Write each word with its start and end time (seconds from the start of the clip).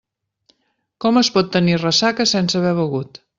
Com 1.05 1.19
es 1.21 1.29
pot 1.35 1.51
tenir 1.57 1.77
ressaca 1.83 2.27
sense 2.33 2.59
haver 2.63 2.73
begut? 2.81 3.23